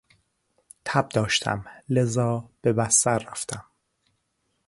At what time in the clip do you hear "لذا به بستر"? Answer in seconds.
1.89-3.17